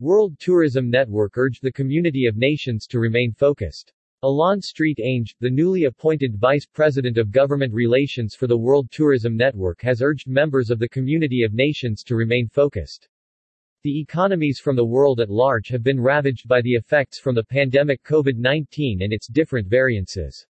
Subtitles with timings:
[0.00, 3.92] World Tourism Network urged the community of nations to remain focused.
[4.24, 9.36] Alain Street Ange, the newly appointed Vice President of Government Relations for the World Tourism
[9.36, 13.08] Network has urged members of the community of nations to remain focused.
[13.84, 17.44] The economies from the world at large have been ravaged by the effects from the
[17.44, 20.44] pandemic COVID-19 and its different variances.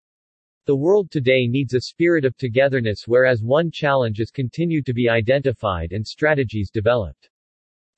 [0.67, 5.09] The world today needs a spirit of togetherness whereas one challenge is continued to be
[5.09, 7.29] identified and strategies developed.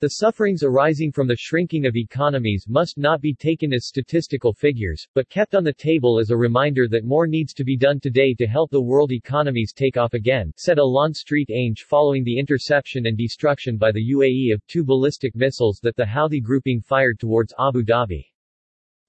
[0.01, 5.07] The sufferings arising from the shrinking of economies must not be taken as statistical figures,
[5.15, 8.35] but kept on the table as a reminder that more needs to be done today
[8.35, 13.07] to help the world economies take off again, said Alain Street Ange following the interception
[13.07, 17.55] and destruction by the UAE of two ballistic missiles that the Houthi grouping fired towards
[17.61, 18.27] Abu Dhabi.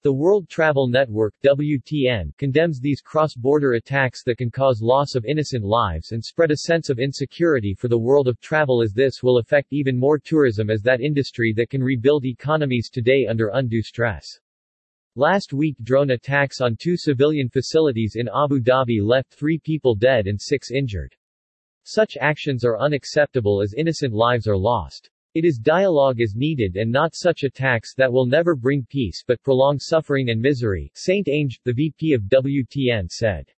[0.03, 5.63] The World Travel Network WTN, condemns these cross-border attacks that can cause loss of innocent
[5.63, 9.39] lives and spread a sense of insecurity for the world of travel as this will
[9.39, 14.39] affect even more tourism as that industry that can rebuild economies today under undue stress.
[15.15, 20.27] Last week drone attacks on two civilian facilities in Abu Dhabi left three people dead
[20.27, 21.15] and six injured.
[21.83, 25.09] Such actions are unacceptable as innocent lives are lost.
[25.35, 29.43] It is dialogue is needed and not such attacks that will never bring peace but
[29.43, 33.51] prolong suffering and misery, Saint Ange, the VP of WTN said.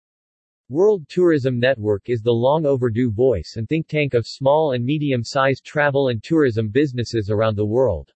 [0.70, 5.64] World Tourism Network is the long overdue voice and think tank of small and medium-sized
[5.64, 8.11] travel and tourism businesses around the world.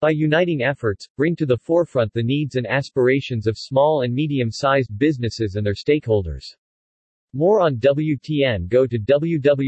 [0.00, 4.96] By uniting efforts, bring to the forefront the needs and aspirations of small and medium-sized
[4.96, 6.56] businesses and their stakeholders.
[7.34, 9.62] More on WTN go to www.wtn.travel.